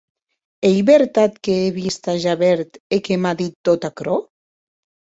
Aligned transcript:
Ei 0.69 0.77
vertat 0.89 1.31
qu’è 1.43 1.59
vist 1.77 2.03
a 2.13 2.15
Javert 2.23 2.71
e 2.93 2.97
que 3.05 3.15
m’a 3.23 3.33
dit 3.39 3.53
tot 3.65 3.81
aquerò? 3.89 4.17